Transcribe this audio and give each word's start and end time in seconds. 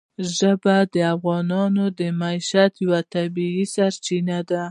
ژبې 0.37 0.77
د 0.93 0.95
افغانانو 1.15 1.85
د 1.99 2.01
معیشت 2.19 2.73
یوه 2.83 2.99
طبیعي 3.13 3.65
سرچینه 3.75 4.37
ده. 4.49 4.59